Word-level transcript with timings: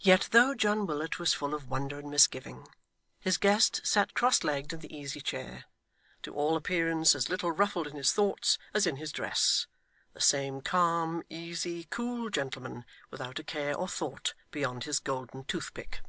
Yet, 0.00 0.28
though 0.30 0.54
John 0.54 0.86
Willet 0.86 1.18
was 1.18 1.34
full 1.34 1.52
of 1.52 1.68
wonder 1.68 1.98
and 1.98 2.10
misgiving, 2.10 2.68
his 3.20 3.36
guest 3.36 3.82
sat 3.84 4.14
cross 4.14 4.42
legged 4.42 4.72
in 4.72 4.78
the 4.80 4.96
easy 4.96 5.20
chair, 5.20 5.66
to 6.22 6.32
all 6.34 6.56
appearance 6.56 7.14
as 7.14 7.28
little 7.28 7.52
ruffled 7.52 7.86
in 7.86 7.96
his 7.96 8.12
thoughts 8.12 8.56
as 8.72 8.86
in 8.86 8.96
his 8.96 9.12
dress 9.12 9.66
the 10.14 10.22
same 10.22 10.62
calm, 10.62 11.22
easy, 11.28 11.84
cool 11.90 12.30
gentleman, 12.30 12.86
without 13.10 13.38
a 13.38 13.44
care 13.44 13.74
or 13.76 13.88
thought 13.88 14.32
beyond 14.50 14.84
his 14.84 15.00
golden 15.00 15.44
toothpick. 15.44 16.00